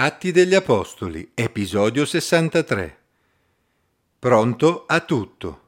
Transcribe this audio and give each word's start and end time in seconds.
Atti 0.00 0.30
degli 0.30 0.54
Apostoli, 0.54 1.32
episodio 1.34 2.06
63. 2.06 2.98
Pronto 4.20 4.84
a 4.86 5.00
tutto. 5.00 5.62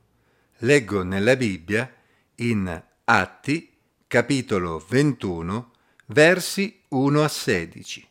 Leggo 0.59 1.03
nella 1.03 1.35
Bibbia 1.35 1.93
in 2.37 2.81
Atti, 3.03 3.73
capitolo 4.07 4.87
21, 4.89 5.73
versi 6.07 6.81
1 6.91 7.25
a 7.25 7.27
16. 7.27 8.09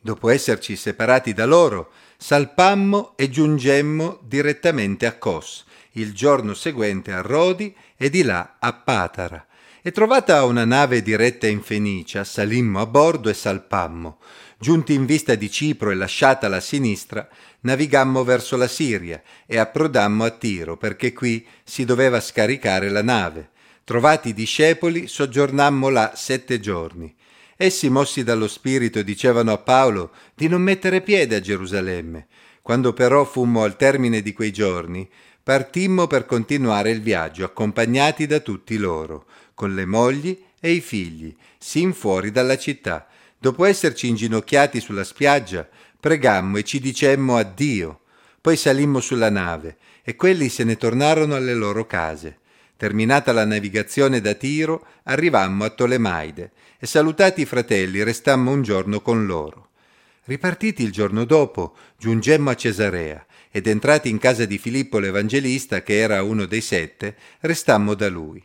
Dopo 0.00 0.30
esserci 0.30 0.74
separati 0.74 1.34
da 1.34 1.44
loro, 1.44 1.92
salpammo 2.16 3.12
e 3.14 3.28
giungemmo 3.28 4.20
direttamente 4.22 5.04
a 5.04 5.18
Cos, 5.18 5.66
il 5.92 6.14
giorno 6.14 6.54
seguente 6.54 7.12
a 7.12 7.20
Rodi 7.20 7.76
e 7.98 8.08
di 8.08 8.22
là 8.22 8.56
a 8.58 8.72
Patara. 8.72 9.46
E 9.82 9.90
trovata 9.90 10.44
una 10.44 10.64
nave 10.64 11.02
diretta 11.02 11.46
in 11.46 11.60
Fenicia, 11.60 12.24
salimmo 12.24 12.80
a 12.80 12.86
bordo 12.86 13.28
e 13.28 13.34
salpammo. 13.34 14.18
Giunti 14.62 14.94
in 14.94 15.06
vista 15.06 15.34
di 15.34 15.50
Cipro 15.50 15.90
e 15.90 15.96
lasciatala 15.96 16.58
a 16.58 16.60
sinistra, 16.60 17.28
navigammo 17.62 18.22
verso 18.22 18.56
la 18.56 18.68
Siria 18.68 19.20
e 19.44 19.58
approdammo 19.58 20.22
a 20.22 20.30
Tiro, 20.30 20.76
perché 20.76 21.12
qui 21.12 21.44
si 21.64 21.84
doveva 21.84 22.20
scaricare 22.20 22.88
la 22.88 23.02
nave. 23.02 23.50
Trovati 23.82 24.28
i 24.28 24.34
discepoli, 24.34 25.08
soggiornammo 25.08 25.88
là 25.88 26.12
sette 26.14 26.60
giorni. 26.60 27.12
Essi, 27.56 27.88
mossi 27.88 28.22
dallo 28.22 28.46
Spirito, 28.46 29.02
dicevano 29.02 29.50
a 29.50 29.58
Paolo 29.58 30.12
di 30.32 30.46
non 30.46 30.62
mettere 30.62 31.00
piede 31.00 31.34
a 31.34 31.40
Gerusalemme. 31.40 32.28
Quando 32.62 32.92
però 32.92 33.24
fummo 33.24 33.64
al 33.64 33.74
termine 33.74 34.22
di 34.22 34.32
quei 34.32 34.52
giorni, 34.52 35.10
partimmo 35.42 36.06
per 36.06 36.24
continuare 36.24 36.92
il 36.92 37.02
viaggio, 37.02 37.44
accompagnati 37.44 38.28
da 38.28 38.38
tutti 38.38 38.76
loro, 38.76 39.26
con 39.54 39.74
le 39.74 39.86
mogli 39.86 40.40
e 40.60 40.70
i 40.70 40.80
figli, 40.80 41.34
sin 41.58 41.92
fuori 41.92 42.30
dalla 42.30 42.56
città, 42.56 43.08
Dopo 43.42 43.64
esserci 43.64 44.06
inginocchiati 44.06 44.78
sulla 44.78 45.02
spiaggia, 45.02 45.68
pregammo 45.98 46.58
e 46.58 46.62
ci 46.62 46.78
dicemmo 46.78 47.36
addio. 47.36 48.02
Poi 48.40 48.56
salimmo 48.56 49.00
sulla 49.00 49.30
nave 49.30 49.78
e 50.04 50.14
quelli 50.14 50.48
se 50.48 50.62
ne 50.62 50.76
tornarono 50.76 51.34
alle 51.34 51.54
loro 51.54 51.84
case. 51.84 52.38
Terminata 52.76 53.32
la 53.32 53.44
navigazione 53.44 54.20
da 54.20 54.34
Tiro, 54.34 54.86
arrivammo 55.02 55.64
a 55.64 55.70
Tolemaide 55.70 56.52
e 56.78 56.86
salutati 56.86 57.40
i 57.40 57.44
fratelli 57.44 58.04
restammo 58.04 58.52
un 58.52 58.62
giorno 58.62 59.00
con 59.00 59.26
loro. 59.26 59.70
Ripartiti 60.26 60.84
il 60.84 60.92
giorno 60.92 61.24
dopo, 61.24 61.74
giungemmo 61.98 62.50
a 62.50 62.54
Cesarea 62.54 63.26
ed 63.50 63.66
entrati 63.66 64.08
in 64.08 64.18
casa 64.18 64.44
di 64.44 64.56
Filippo 64.56 65.00
l'Evangelista, 65.00 65.82
che 65.82 65.98
era 65.98 66.22
uno 66.22 66.46
dei 66.46 66.60
sette, 66.60 67.16
restammo 67.40 67.94
da 67.94 68.08
lui. 68.08 68.40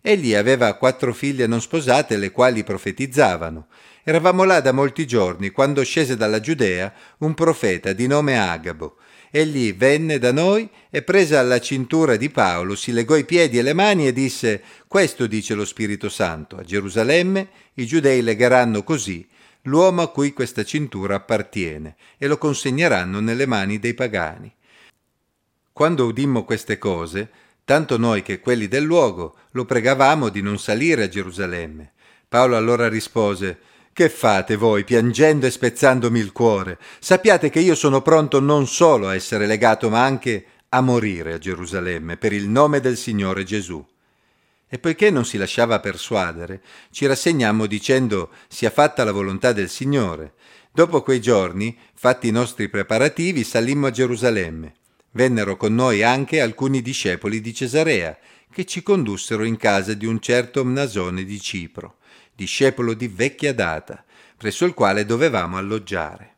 Egli 0.00 0.34
aveva 0.34 0.74
quattro 0.74 1.12
figlie 1.12 1.46
non 1.46 1.60
sposate, 1.60 2.16
le 2.16 2.30
quali 2.30 2.64
profetizzavano. 2.64 3.66
Eravamo 4.02 4.44
là 4.44 4.60
da 4.60 4.72
molti 4.72 5.06
giorni, 5.06 5.50
quando 5.50 5.84
scese 5.84 6.16
dalla 6.16 6.40
Giudea 6.40 6.92
un 7.18 7.34
profeta 7.34 7.92
di 7.92 8.06
nome 8.06 8.38
Agabo. 8.38 8.96
Egli 9.30 9.74
venne 9.74 10.18
da 10.18 10.32
noi 10.32 10.68
e 10.88 11.02
presa 11.02 11.40
alla 11.40 11.60
cintura 11.60 12.16
di 12.16 12.30
Paolo, 12.30 12.74
si 12.74 12.92
legò 12.92 13.16
i 13.16 13.24
piedi 13.24 13.58
e 13.58 13.62
le 13.62 13.74
mani 13.74 14.06
e 14.06 14.12
disse, 14.12 14.62
Questo 14.86 15.26
dice 15.26 15.54
lo 15.54 15.66
Spirito 15.66 16.08
Santo, 16.08 16.56
a 16.56 16.62
Gerusalemme 16.62 17.48
i 17.74 17.86
giudei 17.86 18.22
legheranno 18.22 18.82
così 18.82 19.26
l'uomo 19.62 20.02
a 20.02 20.08
cui 20.10 20.32
questa 20.32 20.64
cintura 20.64 21.16
appartiene 21.16 21.96
e 22.16 22.26
lo 22.26 22.38
consegneranno 22.38 23.20
nelle 23.20 23.46
mani 23.46 23.78
dei 23.78 23.94
pagani. 23.94 24.52
Quando 25.72 26.06
udimmo 26.06 26.44
queste 26.44 26.78
cose, 26.78 27.30
tanto 27.68 27.98
noi 27.98 28.22
che 28.22 28.40
quelli 28.40 28.66
del 28.66 28.82
luogo 28.82 29.34
lo 29.50 29.66
pregavamo 29.66 30.30
di 30.30 30.40
non 30.40 30.58
salire 30.58 31.02
a 31.02 31.08
Gerusalemme. 31.08 31.92
Paolo 32.26 32.56
allora 32.56 32.88
rispose 32.88 33.58
Che 33.92 34.08
fate 34.08 34.56
voi, 34.56 34.84
piangendo 34.84 35.44
e 35.44 35.50
spezzandomi 35.50 36.18
il 36.18 36.32
cuore? 36.32 36.78
Sappiate 36.98 37.50
che 37.50 37.60
io 37.60 37.74
sono 37.74 38.00
pronto 38.00 38.40
non 38.40 38.66
solo 38.66 39.06
a 39.08 39.14
essere 39.14 39.46
legato, 39.46 39.90
ma 39.90 40.02
anche 40.02 40.46
a 40.70 40.80
morire 40.80 41.34
a 41.34 41.38
Gerusalemme 41.38 42.16
per 42.16 42.32
il 42.32 42.48
nome 42.48 42.80
del 42.80 42.96
Signore 42.96 43.44
Gesù. 43.44 43.86
E 44.66 44.78
poiché 44.78 45.10
non 45.10 45.26
si 45.26 45.36
lasciava 45.36 45.78
persuadere, 45.78 46.62
ci 46.90 47.04
rassegnammo 47.04 47.66
dicendo 47.66 48.30
sia 48.48 48.70
fatta 48.70 49.04
la 49.04 49.12
volontà 49.12 49.52
del 49.52 49.68
Signore. 49.68 50.32
Dopo 50.72 51.02
quei 51.02 51.20
giorni, 51.20 51.76
fatti 51.92 52.28
i 52.28 52.32
nostri 52.32 52.70
preparativi, 52.70 53.44
salimmo 53.44 53.88
a 53.88 53.90
Gerusalemme. 53.90 54.72
Vennero 55.12 55.56
con 55.56 55.74
noi 55.74 56.02
anche 56.02 56.40
alcuni 56.40 56.82
discepoli 56.82 57.40
di 57.40 57.54
Cesarea, 57.54 58.18
che 58.50 58.64
ci 58.64 58.82
condussero 58.82 59.44
in 59.44 59.56
casa 59.56 59.94
di 59.94 60.06
un 60.06 60.20
certo 60.20 60.64
Mnasone 60.64 61.24
di 61.24 61.40
Cipro, 61.40 61.98
discepolo 62.34 62.94
di 62.94 63.08
vecchia 63.08 63.54
data, 63.54 64.04
presso 64.36 64.64
il 64.64 64.74
quale 64.74 65.04
dovevamo 65.04 65.56
alloggiare. 65.56 66.36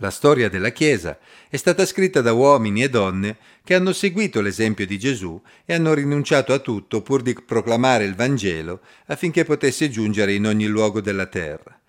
La 0.00 0.10
storia 0.10 0.50
della 0.50 0.72
Chiesa 0.72 1.18
è 1.48 1.56
stata 1.56 1.86
scritta 1.86 2.20
da 2.20 2.32
uomini 2.32 2.82
e 2.82 2.90
donne 2.90 3.38
che 3.64 3.74
hanno 3.74 3.94
seguito 3.94 4.42
l'esempio 4.42 4.84
di 4.84 4.98
Gesù 4.98 5.40
e 5.64 5.72
hanno 5.72 5.94
rinunciato 5.94 6.52
a 6.52 6.58
tutto 6.58 7.00
pur 7.00 7.22
di 7.22 7.32
proclamare 7.32 8.04
il 8.04 8.14
Vangelo 8.14 8.80
affinché 9.06 9.44
potesse 9.44 9.88
giungere 9.88 10.34
in 10.34 10.46
ogni 10.46 10.66
luogo 10.66 11.00
della 11.00 11.26
terra. 11.26 11.80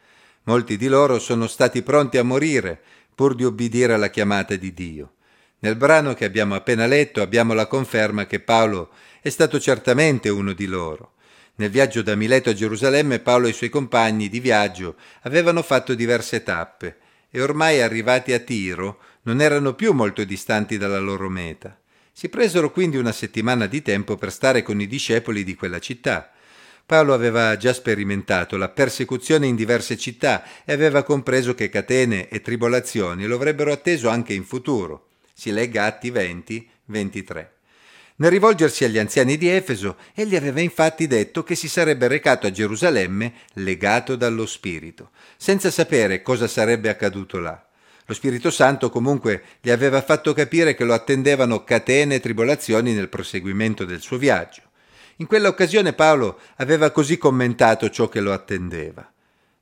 Molti 0.43 0.77
di 0.77 0.87
loro 0.87 1.19
sono 1.19 1.47
stati 1.47 1.81
pronti 1.81 2.17
a 2.17 2.23
morire 2.23 2.81
pur 3.17 3.33
di 3.33 3.43
obbedire 3.43 3.93
alla 3.93 4.11
chiamata 4.11 4.55
di 4.57 4.75
Dio. 4.75 5.13
Nel 5.61 5.75
brano 5.75 6.13
che 6.13 6.23
abbiamo 6.23 6.53
appena 6.53 6.85
letto 6.85 7.23
abbiamo 7.23 7.55
la 7.55 7.65
conferma 7.65 8.27
che 8.27 8.39
Paolo 8.39 8.91
è 9.21 9.29
stato 9.29 9.59
certamente 9.59 10.29
uno 10.29 10.53
di 10.53 10.67
loro. 10.67 11.13
Nel 11.55 11.71
viaggio 11.71 12.03
da 12.03 12.13
Mileto 12.13 12.51
a 12.51 12.53
Gerusalemme 12.53 13.17
Paolo 13.17 13.47
e 13.47 13.49
i 13.49 13.53
suoi 13.53 13.69
compagni 13.69 14.29
di 14.29 14.39
viaggio 14.39 14.97
avevano 15.21 15.63
fatto 15.63 15.95
diverse 15.95 16.43
tappe 16.43 16.97
e 17.31 17.41
ormai 17.41 17.81
arrivati 17.81 18.33
a 18.33 18.39
Tiro 18.39 18.99
non 19.23 19.41
erano 19.41 19.73
più 19.73 19.93
molto 19.93 20.23
distanti 20.23 20.77
dalla 20.77 20.99
loro 20.99 21.27
meta. 21.27 21.75
Si 22.11 22.29
presero 22.29 22.69
quindi 22.69 22.97
una 22.97 23.11
settimana 23.11 23.65
di 23.65 23.81
tempo 23.81 24.15
per 24.15 24.31
stare 24.31 24.61
con 24.61 24.79
i 24.79 24.85
discepoli 24.85 25.43
di 25.43 25.55
quella 25.55 25.79
città. 25.79 26.33
Paolo 26.87 27.13
aveva 27.13 27.57
già 27.57 27.73
sperimentato 27.73 28.55
la 28.55 28.69
persecuzione 28.69 29.45
in 29.45 29.57
diverse 29.57 29.97
città 29.97 30.41
e 30.63 30.71
aveva 30.71 31.03
compreso 31.03 31.53
che 31.53 31.67
catene 31.67 32.29
e 32.29 32.39
tribolazioni 32.39 33.25
lo 33.25 33.35
avrebbero 33.35 33.73
atteso 33.73 34.07
anche 34.07 34.31
in 34.33 34.45
futuro. 34.45 35.07
Si 35.33 35.51
legga 35.51 35.83
Atti 35.83 36.09
20, 36.11 36.69
23. 36.85 37.51
Nel 38.15 38.31
rivolgersi 38.31 38.85
agli 38.85 38.97
anziani 38.97 39.35
di 39.35 39.49
Efeso, 39.49 39.97
egli 40.13 40.37
aveva 40.37 40.61
infatti 40.61 41.07
detto 41.07 41.43
che 41.43 41.55
si 41.55 41.67
sarebbe 41.67 42.07
recato 42.07 42.47
a 42.47 42.51
Gerusalemme 42.51 43.33
legato 43.55 44.15
dallo 44.15 44.45
Spirito, 44.45 45.09
senza 45.35 45.69
sapere 45.69 46.21
cosa 46.21 46.47
sarebbe 46.47 46.87
accaduto 46.87 47.37
là. 47.37 47.67
Lo 48.05 48.13
Spirito 48.13 48.49
Santo 48.49 48.89
comunque 48.89 49.43
gli 49.59 49.71
aveva 49.71 50.01
fatto 50.01 50.31
capire 50.31 50.73
che 50.73 50.85
lo 50.85 50.93
attendevano 50.93 51.65
catene 51.65 52.15
e 52.15 52.19
tribolazioni 52.21 52.93
nel 52.93 53.09
proseguimento 53.09 53.83
del 53.83 53.99
suo 53.99 54.17
viaggio. 54.17 54.61
In 55.19 55.25
quella 55.25 55.47
occasione 55.47 55.93
Paolo 55.93 56.39
aveva 56.57 56.91
così 56.91 57.17
commentato 57.17 57.89
ciò 57.89 58.07
che 58.07 58.19
lo 58.19 58.33
attendeva. 58.33 59.11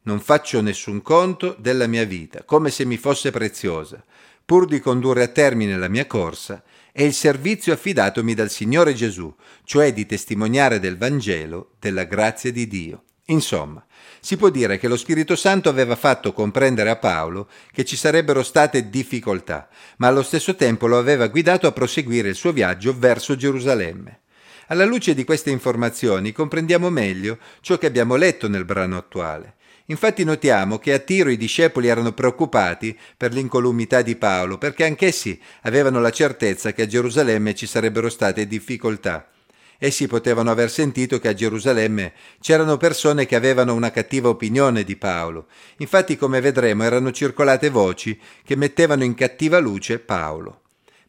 Non 0.02 0.20
faccio 0.20 0.60
nessun 0.62 1.02
conto 1.02 1.56
della 1.58 1.88
mia 1.88 2.04
vita, 2.04 2.44
come 2.44 2.70
se 2.70 2.84
mi 2.84 2.98
fosse 2.98 3.32
preziosa, 3.32 4.04
pur 4.44 4.68
di 4.68 4.82
condurre 4.82 5.24
a 5.24 5.28
termine 5.30 5.78
la 5.78 5.88
mia 5.88 6.08
corsa 6.08 6.62
e 6.92 7.06
il 7.06 7.14
servizio 7.14 7.72
affidatomi 7.72 8.34
dal 8.34 8.50
Signore 8.50 8.94
Gesù, 8.94 9.34
cioè 9.64 9.94
di 9.94 10.06
testimoniare 10.06 10.82
del 10.82 10.98
Vangelo, 10.98 11.72
della 11.80 12.04
grazia 12.04 12.52
di 12.52 12.68
Dio. 12.68 13.04
Insomma, 13.28 13.84
si 14.20 14.36
può 14.36 14.50
dire 14.50 14.78
che 14.78 14.90
lo 14.90 14.98
Spirito 14.98 15.38
Santo 15.38 15.70
aveva 15.70 15.96
fatto 15.96 16.34
comprendere 16.34 16.90
a 16.90 16.98
Paolo 16.98 17.48
che 17.72 17.86
ci 17.86 17.96
sarebbero 17.96 18.44
state 18.44 18.90
difficoltà, 18.90 19.70
ma 19.98 20.08
allo 20.08 20.22
stesso 20.22 20.56
tempo 20.56 20.86
lo 20.86 20.98
aveva 20.98 21.28
guidato 21.28 21.66
a 21.66 21.72
proseguire 21.72 22.28
il 22.28 22.36
suo 22.36 22.52
viaggio 22.52 22.94
verso 22.96 23.38
Gerusalemme. 23.38 24.20
Alla 24.68 24.86
luce 24.86 25.14
di 25.14 25.24
queste 25.24 25.52
informazioni 25.52 26.32
comprendiamo 26.32 26.90
meglio 26.90 27.38
ciò 27.62 27.78
che 27.78 27.86
abbiamo 27.86 28.16
letto 28.16 28.48
nel 28.48 28.66
brano 28.66 28.98
attuale. 28.98 29.56
Infatti 29.88 30.24
notiamo 30.24 30.80
che 30.80 30.94
a 30.94 30.98
Tiro 30.98 31.30
i 31.30 31.38
discepoli 31.38 31.88
erano 31.88 32.14
preoccupati 32.14 32.98
per 33.16 33.32
l'incolumità 33.32 34.02
di 34.02 34.16
Paolo, 34.16 34.58
perché 34.58 34.86
anch'essi 34.86 35.40
avevano 35.62 36.02
la 36.02 36.10
certezza 36.10 36.74
che 36.74 36.82
a 36.82 36.88
Gerusalemme 36.88 37.54
ci 37.54 37.68
sarebbero 37.68 38.10
state 38.10 38.48
difficoltà. 38.48 39.30
Essi 39.78 40.08
potevano 40.08 40.50
aver 40.50 40.72
sentito 40.72 41.20
che 41.20 41.28
a 41.28 41.34
Gerusalemme 41.36 42.14
c'erano 42.40 42.78
persone 42.78 43.28
che 43.28 43.36
avevano 43.36 43.76
una 43.76 43.92
cattiva 43.92 44.30
opinione 44.30 44.84
di 44.84 44.96
Paolo. 44.96 45.48
Infatti, 45.78 46.18
come 46.18 46.42
vedremo, 46.42 46.84
erano 46.84 47.12
circolate 47.12 47.70
voci 47.70 48.20
che 48.44 48.56
mettevano 48.56 49.04
in 49.04 49.14
cattiva 49.14 49.60
luce 49.60 50.00
Paolo. 50.00 50.62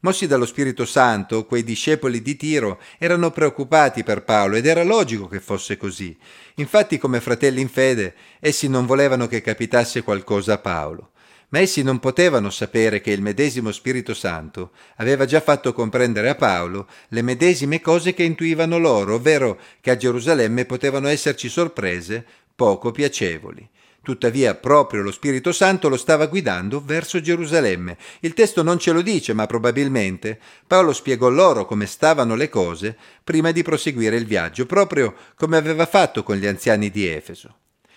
Mossi 0.06 0.28
dallo 0.28 0.46
Spirito 0.46 0.84
Santo, 0.84 1.46
quei 1.46 1.64
discepoli 1.64 2.22
di 2.22 2.36
Tiro 2.36 2.78
erano 2.96 3.32
preoccupati 3.32 4.04
per 4.04 4.22
Paolo 4.22 4.54
ed 4.54 4.64
era 4.64 4.84
logico 4.84 5.26
che 5.26 5.40
fosse 5.40 5.76
così. 5.76 6.16
Infatti, 6.54 6.96
come 6.96 7.20
fratelli 7.20 7.60
in 7.60 7.68
fede, 7.68 8.14
essi 8.38 8.68
non 8.68 8.86
volevano 8.86 9.26
che 9.26 9.40
capitasse 9.40 10.04
qualcosa 10.04 10.52
a 10.52 10.58
Paolo. 10.58 11.10
Ma 11.48 11.58
essi 11.58 11.82
non 11.82 11.98
potevano 11.98 12.50
sapere 12.50 13.00
che 13.00 13.10
il 13.10 13.20
medesimo 13.20 13.72
Spirito 13.72 14.14
Santo 14.14 14.70
aveva 14.98 15.24
già 15.24 15.40
fatto 15.40 15.72
comprendere 15.72 16.28
a 16.28 16.36
Paolo 16.36 16.86
le 17.08 17.22
medesime 17.22 17.80
cose 17.80 18.14
che 18.14 18.22
intuivano 18.22 18.78
loro, 18.78 19.14
ovvero 19.14 19.58
che 19.80 19.90
a 19.90 19.96
Gerusalemme 19.96 20.66
potevano 20.66 21.08
esserci 21.08 21.48
sorprese 21.48 22.24
poco 22.54 22.92
piacevoli. 22.92 23.68
Tuttavia 24.06 24.54
proprio 24.54 25.02
lo 25.02 25.10
Spirito 25.10 25.50
Santo 25.50 25.88
lo 25.88 25.96
stava 25.96 26.26
guidando 26.26 26.80
verso 26.80 27.20
Gerusalemme. 27.20 27.96
Il 28.20 28.34
testo 28.34 28.62
non 28.62 28.78
ce 28.78 28.92
lo 28.92 29.02
dice, 29.02 29.32
ma 29.32 29.46
probabilmente 29.46 30.38
Paolo 30.64 30.92
spiegò 30.92 31.28
loro 31.28 31.66
come 31.66 31.86
stavano 31.86 32.36
le 32.36 32.48
cose 32.48 32.96
prima 33.24 33.50
di 33.50 33.64
proseguire 33.64 34.14
il 34.14 34.24
viaggio, 34.24 34.64
proprio 34.64 35.12
come 35.34 35.56
aveva 35.56 35.86
fatto 35.86 36.22
con 36.22 36.36
gli 36.36 36.46
anziani 36.46 36.88
di 36.88 37.04
Efeso. 37.04 37.56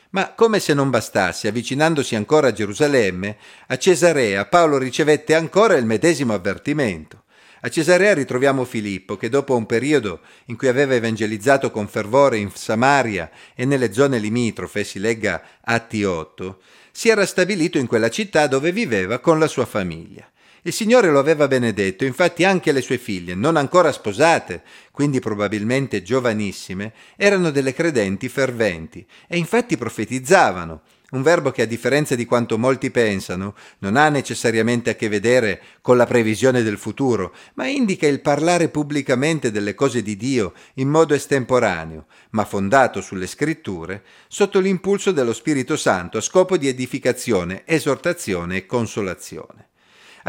Ma 0.10 0.34
come 0.34 0.60
se 0.60 0.74
non 0.74 0.90
bastasse, 0.90 1.48
avvicinandosi 1.48 2.16
ancora 2.16 2.48
a 2.48 2.54
Gerusalemme, 2.54 3.38
a 3.68 3.78
Cesarea 3.78 4.48
Paolo 4.48 4.80
ricevette 4.80 5.36
ancora 5.36 5.76
il 5.76 5.86
medesimo 5.86 6.34
avvertimento. 6.34 7.19
A 7.62 7.70
Cesarea 7.70 8.14
ritroviamo 8.14 8.64
Filippo 8.64 9.18
che 9.18 9.28
dopo 9.28 9.54
un 9.54 9.66
periodo 9.66 10.22
in 10.46 10.56
cui 10.56 10.70
aveva 10.70 10.94
evangelizzato 10.94 11.72
con 11.72 11.90
fervore 11.90 12.38
in 12.38 12.52
Samaria 12.54 13.30
e 13.54 13.66
nelle 13.66 13.92
zone 13.92 14.18
limitrofe, 14.18 14.86
si 14.86 14.98
legga 14.98 15.42
Atti 15.62 16.06
8, 16.06 16.62
si 16.92 17.10
era 17.10 17.26
stabilito 17.26 17.78
in 17.78 17.88
quella 17.88 18.10
città 18.10 18.48
dove 18.48 18.72
viveva 18.72 19.20
con 19.20 19.40
la 19.40 19.48
sua 19.48 19.66
famiglia. 19.66 20.26
Il 20.64 20.74
Signore 20.74 21.10
lo 21.10 21.20
aveva 21.20 21.48
benedetto, 21.48 22.04
infatti 22.04 22.44
anche 22.44 22.72
le 22.72 22.82
sue 22.82 22.98
figlie, 22.98 23.34
non 23.34 23.56
ancora 23.56 23.92
sposate, 23.94 24.62
quindi 24.92 25.20
probabilmente 25.20 26.02
giovanissime, 26.02 26.94
erano 27.16 27.50
delle 27.50 27.74
credenti 27.74 28.28
ferventi 28.28 29.06
e 29.28 29.38
infatti 29.38 29.78
profetizzavano 29.78 30.82
un 31.12 31.22
verbo 31.22 31.52
che 31.52 31.64
a 31.64 31.66
differenza 31.66 32.14
di 32.16 32.26
quanto 32.26 32.58
molti 32.58 32.92
pensano 32.92 33.56
non 33.80 33.96
ha 33.96 34.10
necessariamente 34.10 34.92
a 34.92 34.96
che 34.96 35.10
vedere 35.10 35.62
con 35.82 35.98
la 35.98 36.06
previsione 36.06 36.62
del 36.62 36.78
futuro, 36.78 37.34
ma 37.56 37.66
indica 37.68 38.06
il 38.06 38.22
parlare 38.22 38.70
pubblicamente 38.70 39.52
delle 39.52 39.74
cose 39.74 40.02
di 40.02 40.16
Dio 40.16 40.54
in 40.76 40.90
modo 40.90 41.14
estemporaneo, 41.14 42.06
ma 42.32 42.46
fondato 42.46 43.02
sulle 43.02 43.28
scritture, 43.28 44.04
sotto 44.28 44.60
l'impulso 44.60 45.12
dello 45.12 45.34
Spirito 45.34 45.78
Santo 45.78 46.18
a 46.18 46.22
scopo 46.22 46.58
di 46.58 46.68
edificazione, 46.68 47.64
esortazione 47.66 48.58
e 48.58 48.66
consolazione. 48.66 49.69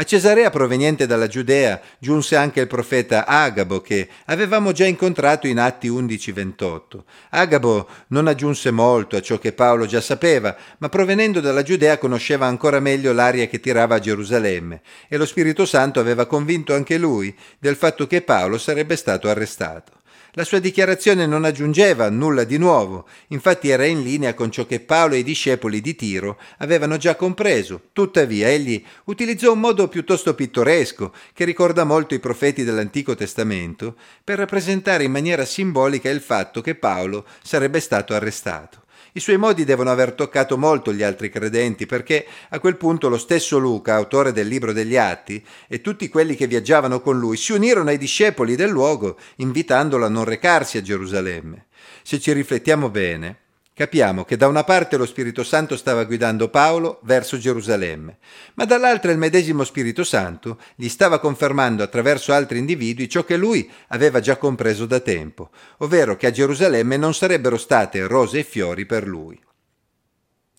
A 0.01 0.03
Cesarea, 0.03 0.49
proveniente 0.49 1.05
dalla 1.05 1.27
Giudea, 1.27 1.79
giunse 1.99 2.35
anche 2.35 2.59
il 2.59 2.65
profeta 2.65 3.27
Agabo, 3.27 3.81
che 3.81 4.09
avevamo 4.25 4.71
già 4.71 4.87
incontrato 4.87 5.45
in 5.45 5.59
Atti 5.59 5.89
11-28. 5.91 7.03
Agabo 7.29 7.87
non 8.07 8.25
aggiunse 8.25 8.71
molto 8.71 9.15
a 9.15 9.21
ciò 9.21 9.37
che 9.37 9.53
Paolo 9.53 9.85
già 9.85 10.01
sapeva, 10.01 10.57
ma 10.79 10.89
provenendo 10.89 11.39
dalla 11.39 11.61
Giudea 11.61 11.99
conosceva 11.99 12.47
ancora 12.47 12.79
meglio 12.79 13.13
l'aria 13.13 13.45
che 13.45 13.59
tirava 13.59 13.93
a 13.93 13.99
Gerusalemme, 13.99 14.81
e 15.07 15.17
lo 15.17 15.25
Spirito 15.27 15.67
Santo 15.67 15.99
aveva 15.99 16.25
convinto 16.25 16.73
anche 16.73 16.97
lui 16.97 17.37
del 17.59 17.75
fatto 17.75 18.07
che 18.07 18.23
Paolo 18.23 18.57
sarebbe 18.57 18.95
stato 18.95 19.29
arrestato. 19.29 20.00
La 20.35 20.45
sua 20.45 20.59
dichiarazione 20.59 21.25
non 21.25 21.43
aggiungeva 21.43 22.09
nulla 22.09 22.45
di 22.45 22.57
nuovo, 22.57 23.05
infatti 23.27 23.67
era 23.67 23.83
in 23.83 24.01
linea 24.01 24.33
con 24.33 24.49
ciò 24.49 24.65
che 24.65 24.79
Paolo 24.79 25.15
e 25.15 25.17
i 25.17 25.23
discepoli 25.23 25.81
di 25.81 25.93
Tiro 25.93 26.39
avevano 26.59 26.95
già 26.95 27.15
compreso. 27.15 27.89
Tuttavia 27.91 28.47
egli 28.47 28.81
utilizzò 29.05 29.51
un 29.51 29.59
modo 29.59 29.89
piuttosto 29.89 30.33
pittoresco, 30.33 31.13
che 31.33 31.43
ricorda 31.43 31.83
molto 31.83 32.13
i 32.13 32.19
profeti 32.19 32.63
dell'Antico 32.63 33.13
Testamento, 33.13 33.97
per 34.23 34.37
rappresentare 34.37 35.03
in 35.03 35.11
maniera 35.11 35.43
simbolica 35.43 36.09
il 36.09 36.21
fatto 36.21 36.61
che 36.61 36.75
Paolo 36.75 37.25
sarebbe 37.43 37.81
stato 37.81 38.13
arrestato. 38.13 38.80
I 39.13 39.19
suoi 39.19 39.37
modi 39.37 39.65
devono 39.65 39.91
aver 39.91 40.13
toccato 40.13 40.57
molto 40.57 40.93
gli 40.93 41.03
altri 41.03 41.29
credenti, 41.29 41.85
perché 41.85 42.25
a 42.49 42.59
quel 42.59 42.77
punto 42.77 43.09
lo 43.09 43.17
stesso 43.17 43.57
Luca, 43.57 43.95
autore 43.95 44.31
del 44.31 44.47
libro 44.47 44.71
degli 44.71 44.95
Atti, 44.95 45.43
e 45.67 45.81
tutti 45.81 46.07
quelli 46.07 46.35
che 46.35 46.47
viaggiavano 46.47 47.01
con 47.01 47.19
lui 47.19 47.35
si 47.35 47.51
unirono 47.51 47.89
ai 47.89 47.97
discepoli 47.97 48.55
del 48.55 48.69
luogo, 48.69 49.17
invitandolo 49.37 50.05
a 50.05 50.09
non 50.09 50.23
recarsi 50.23 50.77
a 50.77 50.81
Gerusalemme. 50.81 51.65
Se 52.03 52.19
ci 52.19 52.31
riflettiamo 52.31 52.89
bene, 52.89 53.39
Capiamo 53.81 54.25
che 54.25 54.37
da 54.37 54.47
una 54.47 54.63
parte 54.63 54.95
lo 54.95 55.07
Spirito 55.07 55.43
Santo 55.43 55.75
stava 55.75 56.03
guidando 56.03 56.49
Paolo 56.49 56.99
verso 57.01 57.39
Gerusalemme, 57.39 58.19
ma 58.53 58.65
dall'altra 58.65 59.11
il 59.11 59.17
medesimo 59.17 59.63
Spirito 59.63 60.03
Santo 60.03 60.59
gli 60.75 60.87
stava 60.87 61.17
confermando 61.17 61.81
attraverso 61.81 62.31
altri 62.31 62.59
individui 62.59 63.09
ciò 63.09 63.23
che 63.23 63.37
lui 63.37 63.67
aveva 63.87 64.19
già 64.19 64.37
compreso 64.37 64.85
da 64.85 64.99
tempo, 64.99 65.49
ovvero 65.77 66.15
che 66.15 66.27
a 66.27 66.31
Gerusalemme 66.31 66.95
non 66.95 67.15
sarebbero 67.15 67.57
state 67.57 68.05
rose 68.05 68.37
e 68.37 68.43
fiori 68.43 68.85
per 68.85 69.07
lui. 69.07 69.41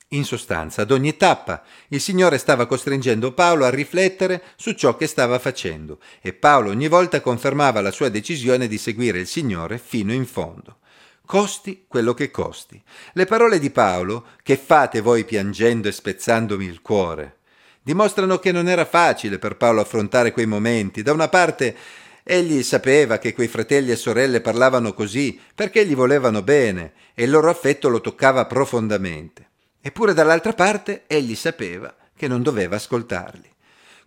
In 0.09 0.25
sostanza, 0.25 0.83
ad 0.83 0.91
ogni 0.91 1.17
tappa, 1.17 1.63
il 1.91 2.01
Signore 2.01 2.39
stava 2.39 2.67
costringendo 2.67 3.35
Paolo 3.35 3.65
a 3.65 3.71
riflettere 3.71 4.43
su 4.57 4.73
ciò 4.73 4.97
che 4.97 5.07
stava 5.07 5.39
facendo 5.39 6.01
e 6.21 6.33
Paolo 6.33 6.71
ogni 6.71 6.89
volta 6.89 7.21
confermava 7.21 7.81
la 7.81 7.93
sua 7.93 8.09
decisione 8.09 8.67
di 8.67 8.79
seguire 8.79 9.21
il 9.21 9.29
Signore 9.29 9.79
fino 9.79 10.13
in 10.13 10.27
fondo 10.27 10.79
costi 11.25 11.85
quello 11.89 12.15
che 12.15 12.31
costi. 12.31 12.81
Le 13.13 13.25
parole 13.25 13.59
di 13.59 13.71
Paolo, 13.71 14.27
che 14.43 14.57
fate 14.57 15.01
voi 15.01 15.25
piangendo 15.25 15.89
e 15.89 15.93
spezzandomi 15.93 16.65
il 16.65 16.83
cuore, 16.83 17.39
dimostrano 17.83 18.39
che 18.39 18.53
non 18.53 18.69
era 18.69 18.85
facile 18.85 19.39
per 19.39 19.57
Paolo 19.57 19.81
affrontare 19.81 20.33
quei 20.33 20.47
momenti. 20.47 21.03
Da 21.03 21.13
una 21.13 21.29
parte 21.29 21.77
egli 22.23 22.63
sapeva 22.63 23.19
che 23.19 23.33
quei 23.33 23.49
fratelli 23.49 23.91
e 23.91 23.97
sorelle 23.97 24.41
parlavano 24.41 24.95
così 24.95 25.41
perché 25.55 25.85
gli 25.85 25.95
volevano 25.95 26.43
bene 26.43 26.93
e 27.15 27.25
il 27.25 27.31
loro 27.31 27.51
affetto 27.51 27.89
lo 27.89 28.01
toccava 28.01 28.47
profondamente. 28.47 29.49
Eppure 29.81 30.15
dall'altra 30.15 30.53
parte 30.53 31.05
egli 31.07 31.35
sapeva 31.35 31.95
che 32.15 32.29
non 32.29 32.43
doveva 32.43 32.77
ascoltarli. 32.77 33.52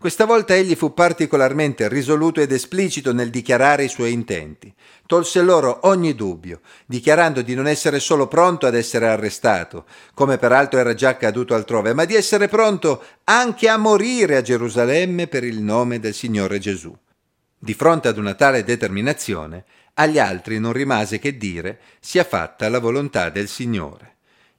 Questa 0.05 0.25
volta 0.25 0.53
egli 0.53 0.75
fu 0.75 0.93
particolarmente 0.93 1.89
risoluto 1.89 2.39
ed 2.39 2.51
esplicito 2.51 3.11
nel 3.11 3.31
dichiarare 3.31 3.85
i 3.85 3.89
suoi 3.89 4.11
intenti. 4.11 4.71
Tolse 5.07 5.41
loro 5.41 5.79
ogni 5.87 6.13
dubbio, 6.13 6.61
dichiarando 6.85 7.41
di 7.41 7.55
non 7.55 7.65
essere 7.65 7.99
solo 7.99 8.27
pronto 8.27 8.67
ad 8.67 8.75
essere 8.75 9.07
arrestato, 9.07 9.87
come 10.13 10.37
peraltro 10.37 10.79
era 10.79 10.93
già 10.93 11.09
accaduto 11.09 11.55
altrove, 11.55 11.95
ma 11.95 12.05
di 12.05 12.13
essere 12.13 12.47
pronto 12.47 13.03
anche 13.23 13.67
a 13.67 13.77
morire 13.77 14.35
a 14.35 14.43
Gerusalemme 14.43 15.25
per 15.25 15.43
il 15.43 15.59
nome 15.59 15.99
del 15.99 16.13
Signore 16.13 16.59
Gesù. 16.59 16.95
Di 17.57 17.73
fronte 17.73 18.07
ad 18.07 18.19
una 18.19 18.35
tale 18.35 18.63
determinazione, 18.63 19.65
agli 19.95 20.19
altri 20.19 20.59
non 20.59 20.71
rimase 20.71 21.17
che 21.17 21.35
dire 21.35 21.79
sia 21.99 22.23
fatta 22.23 22.69
la 22.69 22.79
volontà 22.79 23.31
del 23.31 23.47
Signore. 23.47 24.14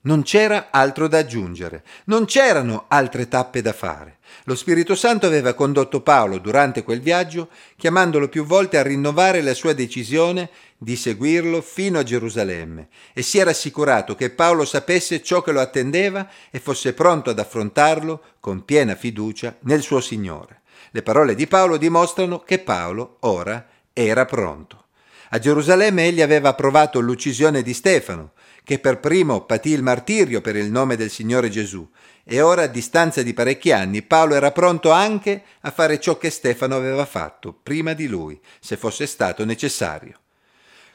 Non 0.06 0.23
c'era 0.23 0.69
altro 0.70 1.08
da 1.08 1.19
aggiungere, 1.19 1.82
non 2.05 2.26
c'erano 2.26 2.85
altre 2.87 3.26
tappe 3.26 3.61
da 3.61 3.73
fare. 3.73 4.19
Lo 4.44 4.55
Spirito 4.55 4.94
Santo 4.94 5.26
aveva 5.26 5.53
condotto 5.53 6.00
Paolo 6.00 6.38
durante 6.38 6.85
quel 6.85 7.00
viaggio, 7.00 7.49
chiamandolo 7.76 8.29
più 8.29 8.44
volte 8.44 8.79
a 8.79 8.85
rinnovare 8.85 9.43
la 9.43 9.53
sua 9.53 9.73
decisione 9.73 10.49
di 10.79 10.94
seguirlo 10.94 11.61
fino 11.61 11.99
a 11.99 12.05
Gerusalemme 12.05 12.87
e 13.12 13.23
si 13.23 13.38
era 13.38 13.50
assicurato 13.50 14.14
che 14.14 14.31
Paolo 14.31 14.64
sapesse 14.64 15.20
ciò 15.25 15.43
che 15.43 15.50
lo 15.50 15.61
attendeva 15.61 16.31
e 16.53 16.61
fosse 16.61 16.93
pronto 16.93 17.31
ad 17.31 17.41
affrontarlo 17.41 18.23
con 18.38 18.65
piena 18.65 18.94
fiducia 18.94 19.56
nel 19.63 19.82
suo 19.82 20.01
Signore. 20.01 20.60
Le 20.93 21.03
parole 21.03 21.34
di 21.34 21.48
Paolo 21.48 21.77
dimostrano 21.77 22.39
che 22.39 22.60
Paolo 22.60 23.17
ora 23.22 23.67
era 23.93 24.25
pronto. 24.25 24.84
A 25.31 25.41
Gerusalemme 25.41 26.06
egli 26.06 26.22
aveva 26.22 26.51
approvato 26.51 27.01
l'uccisione 27.01 27.63
di 27.63 27.75
Stefano, 27.75 28.34
che 28.67 28.81
per 28.81 28.99
primo 28.99 29.43
patì 29.43 29.70
il 29.70 29.85
martirio 29.85 30.41
per 30.41 30.56
il 30.56 30.73
nome 30.73 30.96
del 30.96 31.08
Signore 31.08 31.49
Gesù, 31.51 31.89
e 32.25 32.41
ora 32.41 32.63
a 32.63 32.67
distanza 32.67 33.23
di 33.23 33.32
parecchi 33.32 33.70
anni 33.70 34.03
Paolo 34.03 34.35
era 34.35 34.51
pronto 34.51 34.91
anche 34.91 35.44
a 35.61 35.70
fare 35.70 36.01
ciò 36.01 36.19
che 36.19 36.31
Stefano 36.31 36.75
aveva 36.75 37.06
fatto 37.06 37.53
prima 37.53 37.93
di 37.93 38.08
lui, 38.08 38.37
se 38.58 38.77
fosse 38.77 39.06
stato 39.06 39.44
necessario. 39.44 40.19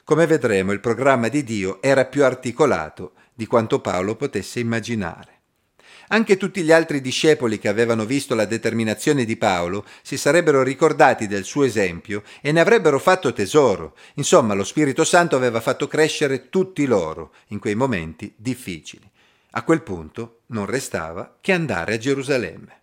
Come 0.04 0.28
vedremo, 0.28 0.74
il 0.74 0.82
programma 0.82 1.30
di 1.30 1.46
Dio 1.46 1.82
era 1.82 2.04
più 2.04 2.26
articolato 2.26 3.14
di 3.34 3.46
quanto 3.46 3.80
Paolo 3.80 4.18
potesse 4.18 4.60
immaginare. 4.60 5.41
Anche 6.14 6.36
tutti 6.36 6.62
gli 6.64 6.74
altri 6.74 7.00
discepoli 7.00 7.58
che 7.58 7.70
avevano 7.70 8.04
visto 8.04 8.36
la 8.36 8.44
determinazione 8.44 9.24
di 9.24 9.38
Paolo 9.38 9.86
si 10.02 10.18
sarebbero 10.18 10.62
ricordati 10.62 11.26
del 11.26 11.46
suo 11.46 11.64
esempio 11.64 12.24
e 12.42 12.52
ne 12.52 12.60
avrebbero 12.60 13.00
fatto 13.00 13.32
tesoro. 13.32 13.96
Insomma, 14.16 14.54
lo 14.54 14.66
Spirito 14.66 15.06
Santo 15.06 15.38
aveva 15.38 15.62
fatto 15.62 15.88
crescere 15.88 16.50
tutti 16.50 16.86
loro 16.86 17.32
in 17.48 17.60
quei 17.60 17.76
momenti 17.76 18.34
difficili. 18.36 19.10
A 19.52 19.64
quel 19.64 19.84
punto 19.84 20.42
non 20.48 20.66
restava 20.66 21.38
che 21.40 21.54
andare 21.54 21.94
a 21.94 21.98
Gerusalemme. 21.98 22.81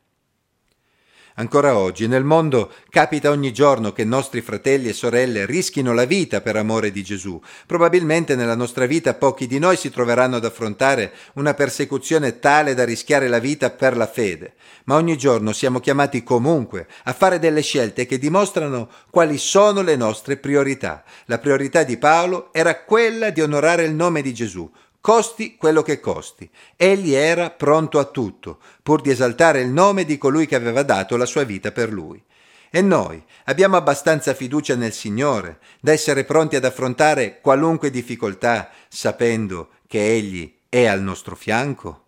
Ancora 1.38 1.76
oggi 1.76 2.08
nel 2.08 2.24
mondo 2.24 2.72
capita 2.90 3.30
ogni 3.30 3.52
giorno 3.52 3.92
che 3.92 4.02
nostri 4.02 4.40
fratelli 4.40 4.88
e 4.88 4.92
sorelle 4.92 5.46
rischino 5.46 5.94
la 5.94 6.04
vita 6.04 6.40
per 6.40 6.56
amore 6.56 6.90
di 6.90 7.04
Gesù. 7.04 7.40
Probabilmente 7.64 8.34
nella 8.34 8.56
nostra 8.56 8.86
vita 8.86 9.14
pochi 9.14 9.46
di 9.46 9.60
noi 9.60 9.76
si 9.76 9.88
troveranno 9.88 10.34
ad 10.34 10.44
affrontare 10.44 11.12
una 11.34 11.54
persecuzione 11.54 12.40
tale 12.40 12.74
da 12.74 12.84
rischiare 12.84 13.28
la 13.28 13.38
vita 13.38 13.70
per 13.70 13.96
la 13.96 14.08
fede, 14.08 14.54
ma 14.86 14.96
ogni 14.96 15.16
giorno 15.16 15.52
siamo 15.52 15.78
chiamati 15.78 16.24
comunque 16.24 16.88
a 17.04 17.12
fare 17.12 17.38
delle 17.38 17.62
scelte 17.62 18.04
che 18.04 18.18
dimostrano 18.18 18.90
quali 19.08 19.38
sono 19.38 19.82
le 19.82 19.94
nostre 19.94 20.38
priorità. 20.38 21.04
La 21.26 21.38
priorità 21.38 21.84
di 21.84 21.98
Paolo 21.98 22.52
era 22.52 22.82
quella 22.82 23.30
di 23.30 23.42
onorare 23.42 23.84
il 23.84 23.94
nome 23.94 24.22
di 24.22 24.34
Gesù, 24.34 24.68
costi 25.00 25.56
quello 25.56 25.82
che 25.82 26.00
costi. 26.00 26.48
Egli 26.76 27.12
era 27.12 27.50
pronto 27.50 27.98
a 27.98 28.04
tutto, 28.04 28.58
pur 28.82 29.00
di 29.00 29.10
esaltare 29.10 29.60
il 29.60 29.68
nome 29.68 30.04
di 30.04 30.18
colui 30.18 30.46
che 30.46 30.56
aveva 30.56 30.82
dato 30.82 31.16
la 31.16 31.26
sua 31.26 31.44
vita 31.44 31.72
per 31.72 31.92
lui. 31.92 32.22
E 32.70 32.82
noi 32.82 33.22
abbiamo 33.44 33.76
abbastanza 33.76 34.34
fiducia 34.34 34.74
nel 34.74 34.92
Signore 34.92 35.58
da 35.80 35.92
essere 35.92 36.24
pronti 36.24 36.56
ad 36.56 36.64
affrontare 36.64 37.40
qualunque 37.40 37.90
difficoltà, 37.90 38.70
sapendo 38.88 39.70
che 39.86 40.14
Egli 40.14 40.58
è 40.68 40.84
al 40.84 41.00
nostro 41.00 41.34
fianco? 41.34 42.07